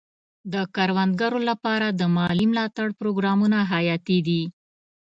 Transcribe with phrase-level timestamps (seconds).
[0.53, 4.43] د کروندګرو لپاره د مالي ملاتړ پروګرامونه حیاتي دي.